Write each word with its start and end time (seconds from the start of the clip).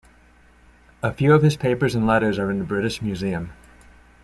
A 1.03 1.13
few 1.13 1.31
of 1.35 1.43
his 1.43 1.55
papers 1.55 1.93
and 1.93 2.07
letters 2.07 2.39
are 2.39 2.49
in 2.49 2.57
the 2.57 2.65
British 2.65 3.03
Museum. 3.03 3.51